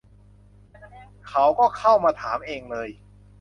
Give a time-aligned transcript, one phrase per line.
[1.29, 2.89] เขาก็เข้ามาถามเองเลย